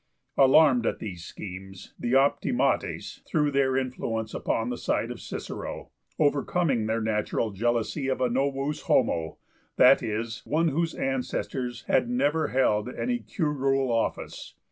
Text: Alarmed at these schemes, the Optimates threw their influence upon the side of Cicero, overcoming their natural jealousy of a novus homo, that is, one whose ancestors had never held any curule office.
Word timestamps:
Alarmed 0.35 0.87
at 0.87 0.97
these 0.97 1.23
schemes, 1.23 1.93
the 1.99 2.15
Optimates 2.15 3.21
threw 3.27 3.51
their 3.51 3.77
influence 3.77 4.33
upon 4.33 4.71
the 4.71 4.77
side 4.79 5.11
of 5.11 5.21
Cicero, 5.21 5.91
overcoming 6.17 6.87
their 6.87 7.01
natural 7.01 7.51
jealousy 7.51 8.07
of 8.07 8.19
a 8.19 8.27
novus 8.27 8.81
homo, 8.87 9.37
that 9.75 10.01
is, 10.01 10.41
one 10.43 10.69
whose 10.69 10.95
ancestors 10.95 11.83
had 11.83 12.09
never 12.09 12.47
held 12.47 12.89
any 12.89 13.19
curule 13.19 13.91
office. 13.91 14.55